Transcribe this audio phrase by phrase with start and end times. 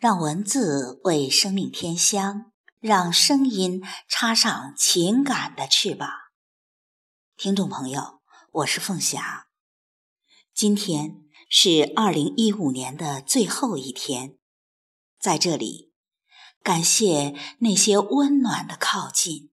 [0.00, 6.08] 让文字为生命添香，让声音插上情感的翅膀。
[7.36, 8.20] 听众朋友，
[8.52, 9.48] 我是凤霞。
[10.54, 14.38] 今天是二零一五年的最后一天，
[15.18, 15.92] 在这里，
[16.62, 19.50] 感谢那些温暖的靠近，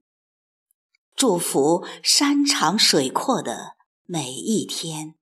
[1.15, 5.15] 祝福山长水阔的每一天，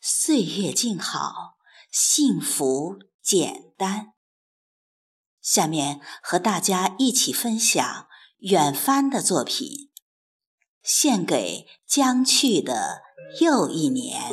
[0.00, 1.56] 岁月静好，
[1.90, 4.12] 幸福简单。
[5.50, 8.06] 下面和大家一起分享
[8.38, 9.66] 远帆的作品，
[10.80, 13.00] 《献给将去的
[13.40, 14.30] 又一年》。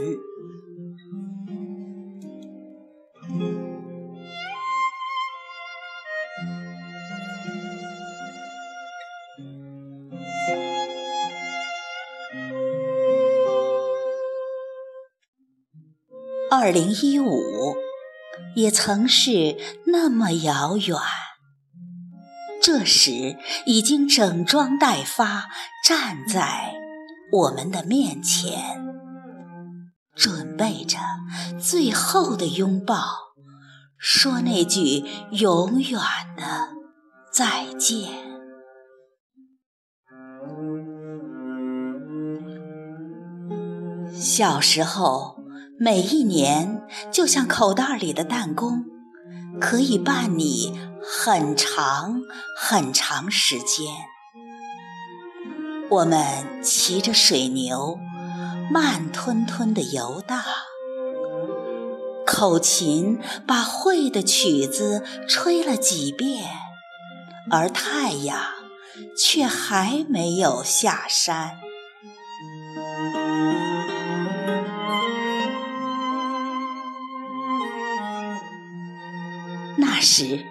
[16.52, 17.87] 二零一五。
[18.56, 20.98] 也曾是那么遥远，
[22.62, 25.50] 这时已经整装待发，
[25.86, 26.74] 站在
[27.32, 28.84] 我们的面前，
[30.16, 30.98] 准备着
[31.62, 32.96] 最后的拥抱，
[33.98, 36.00] 说那句永远
[36.36, 36.70] 的
[37.32, 38.10] 再见。
[44.14, 45.37] 小时候。
[45.80, 48.84] 每一年，就像口袋里的弹弓，
[49.62, 52.20] 可以伴你很长
[52.58, 53.94] 很长时间。
[55.88, 58.00] 我们骑着水牛，
[58.72, 60.44] 慢吞吞地游荡，
[62.26, 66.50] 口琴把会的曲子吹了几遍，
[67.52, 68.42] 而太阳
[69.16, 71.52] 却还没有下山。
[79.80, 80.44] 那时，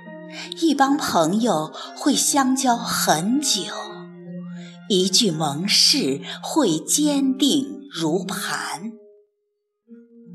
[0.61, 3.73] 一帮朋友会相交很久，
[4.89, 8.93] 一句盟誓会坚定如磐，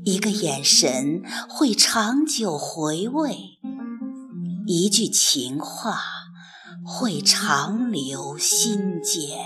[0.04, 3.36] 一个眼神会长久回味，
[4.66, 5.98] 一句情话
[6.84, 9.38] 会长留心间。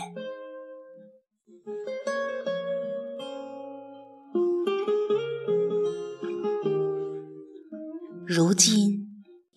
[8.27, 9.06] 如今。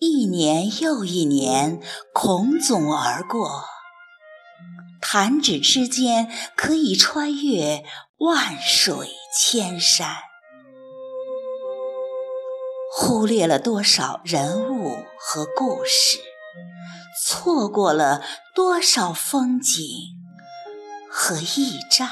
[0.02, 1.78] 一年又一年，
[2.14, 3.66] 孔总而过，
[4.98, 7.84] 弹指之间可以穿越
[8.16, 10.16] 万水千山，
[12.96, 16.18] 忽略了多少人物和故事，
[17.22, 18.22] 错过了
[18.54, 19.84] 多少风景
[21.10, 22.08] 和驿站。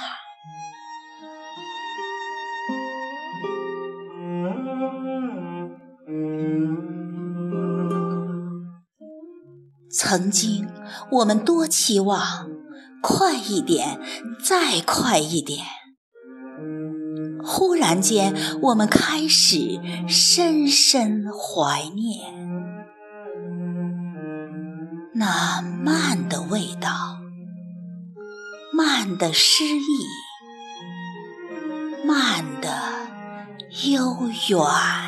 [9.98, 10.68] 曾经，
[11.10, 12.48] 我们多期望
[13.02, 14.00] 快一点，
[14.40, 15.66] 再快一点。
[17.42, 18.32] 忽然间，
[18.62, 22.32] 我们开始深深怀念
[25.14, 27.18] 那慢的味道，
[28.72, 30.06] 慢的诗意，
[32.06, 32.70] 慢的
[33.90, 35.07] 悠远。